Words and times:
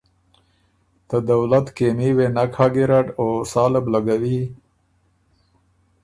ته 1.07 1.17
دولت 1.29 1.65
کېمي 1.77 2.09
وې 2.17 2.27
نک 2.35 2.51
هۀ 2.59 2.67
ګیرډ 2.73 3.07
او 3.19 3.27
ساله 3.51 3.79
بُو 3.83 3.89
لګوي 3.95 4.39